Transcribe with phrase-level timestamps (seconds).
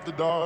[0.00, 0.39] after dark.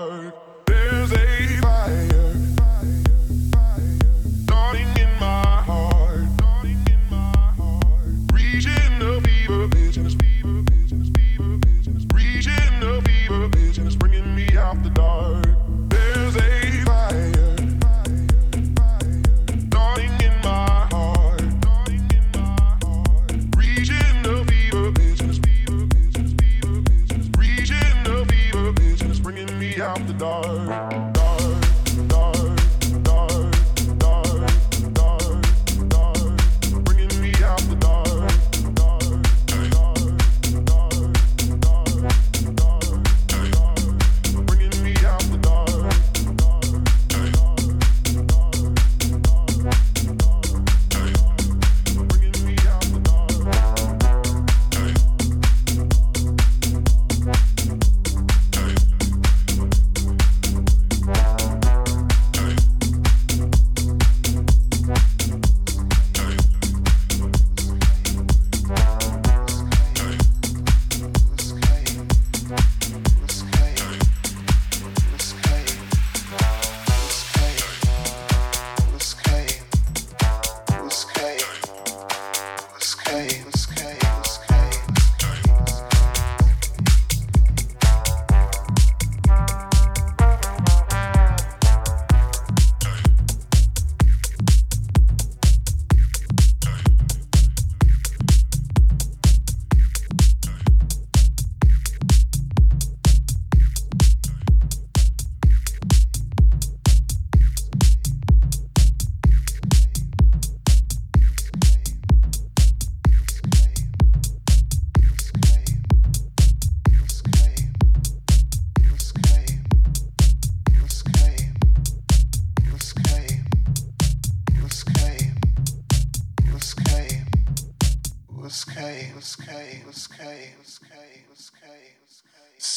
[30.04, 31.23] after dark.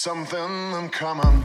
[0.07, 1.43] something I'm coming.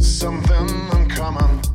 [0.00, 1.71] Something I'm coming.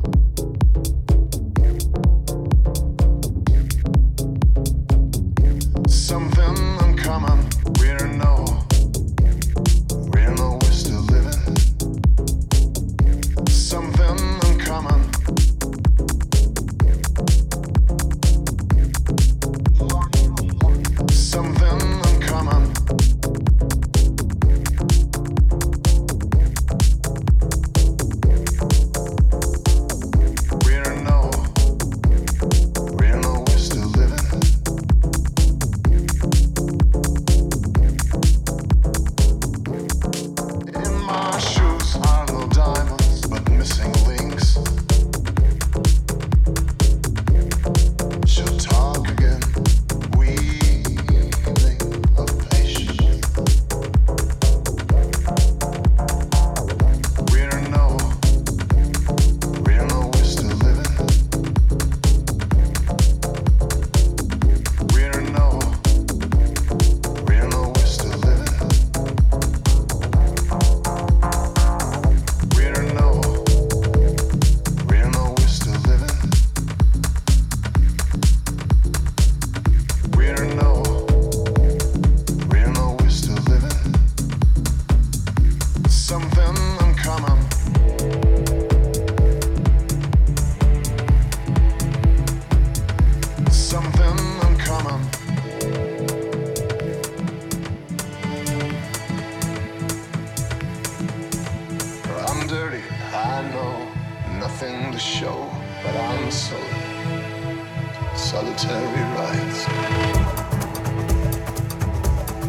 [108.18, 109.64] solitary rides.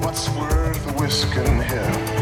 [0.03, 2.18] What's worth a whisk in here?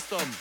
[0.00, 0.39] system.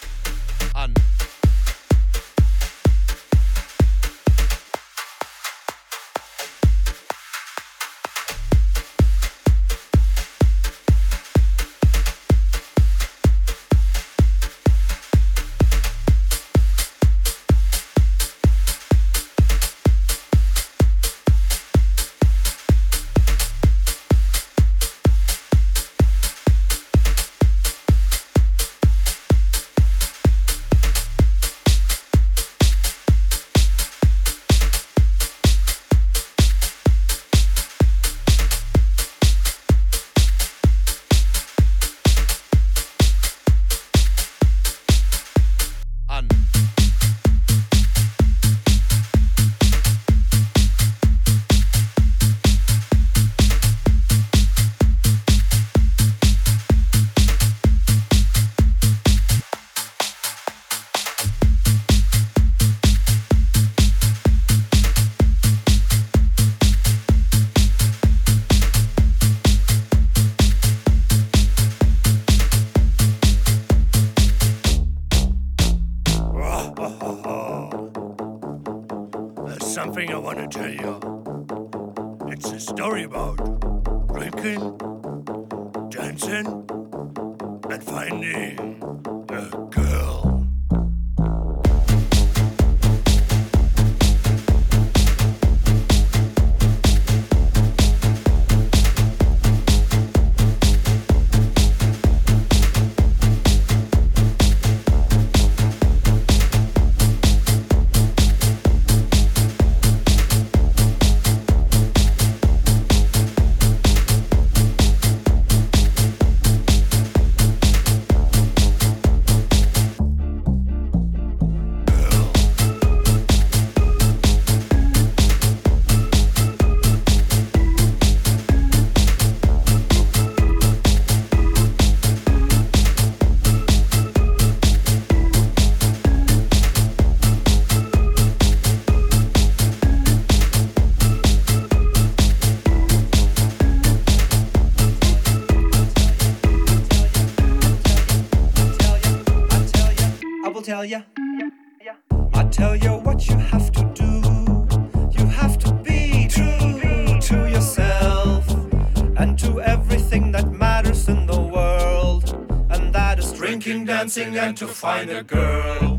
[164.09, 165.98] Dancing and to find a girl.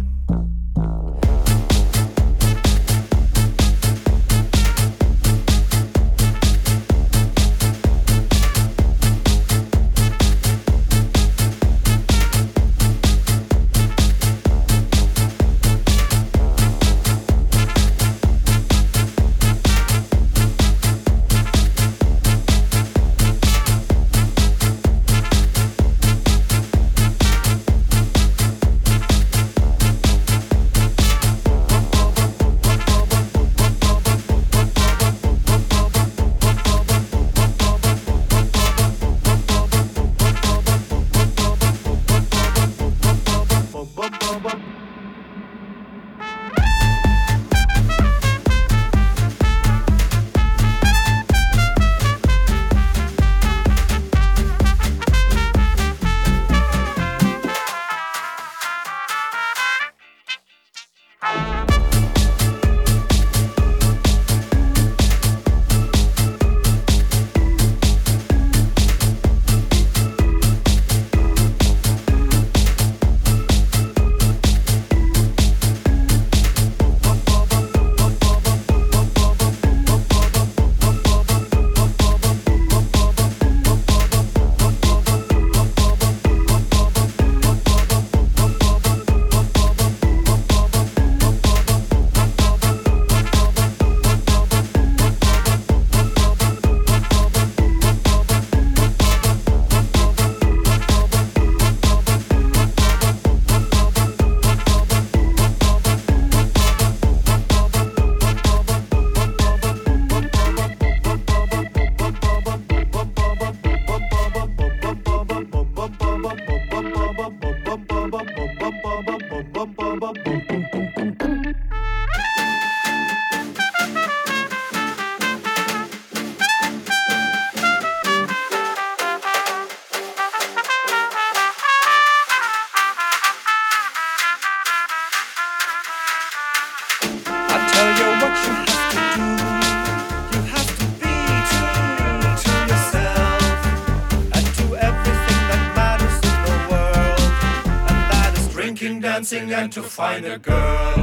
[149.30, 150.99] Dancing, and to find a girl.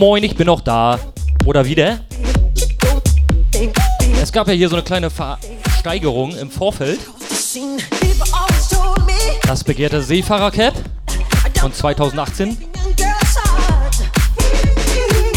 [0.00, 0.98] Moin, ich bin noch da.
[1.44, 1.98] Oder wieder?
[4.22, 7.00] Es gab ja hier so eine kleine Versteigerung im Vorfeld.
[9.42, 10.72] Das begehrte Seefahrer-Cap
[11.60, 12.56] von 2018.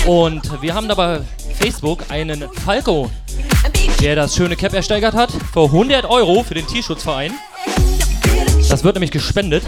[0.06, 1.20] Und wir haben da bei
[1.60, 3.12] Facebook einen Falco,
[4.00, 7.34] der das schöne Cap ersteigert hat, für 100 Euro für den Tierschutzverein.
[8.70, 9.66] Das wird nämlich gespendet.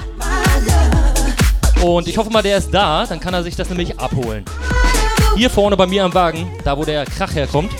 [1.81, 4.45] Und ich hoffe mal, der ist da, dann kann er sich das nämlich abholen.
[5.35, 7.71] Hier vorne bei mir am Wagen, da wo der Krach herkommt.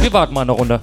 [0.00, 0.80] Wir warten mal eine Runde.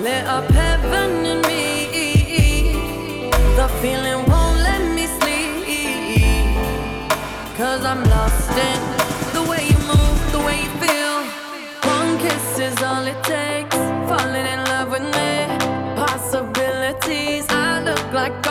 [0.00, 3.30] Lit up heaven in me.
[3.56, 5.64] The feeling won't let me sleep.
[7.56, 8.80] Cause I'm lost in
[9.34, 11.18] the way you move, the way you feel.
[11.90, 13.74] One kiss is all it takes.
[14.08, 15.30] Falling in love with me.
[15.96, 18.46] Possibilities, I look like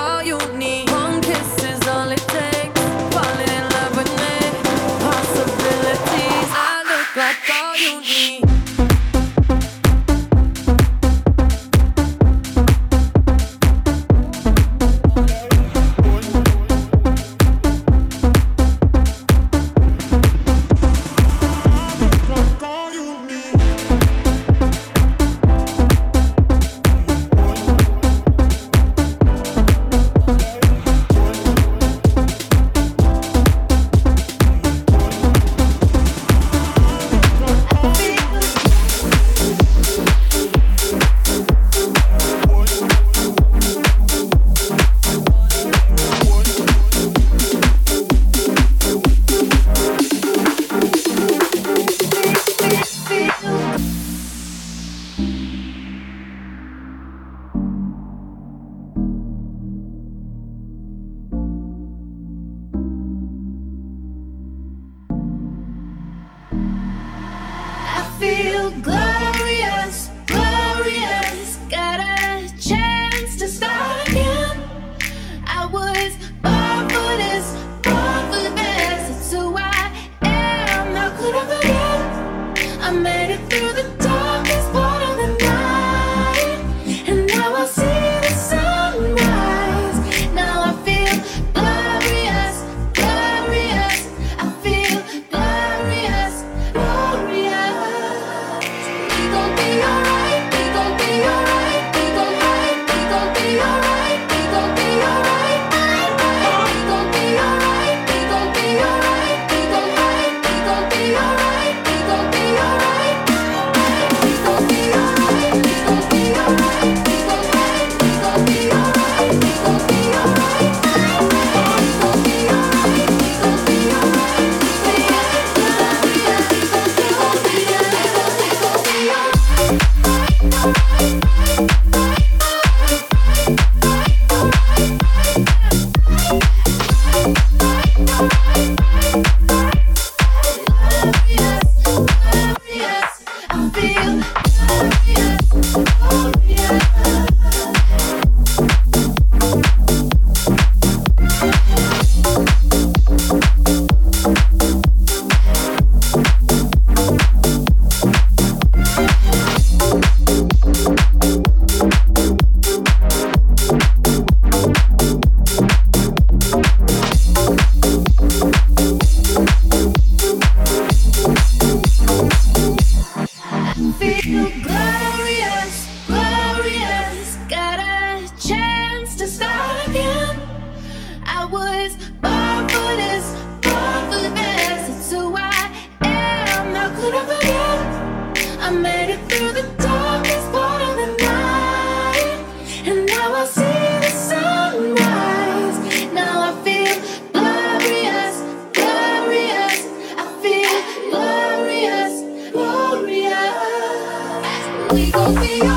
[205.27, 205.76] I'll be your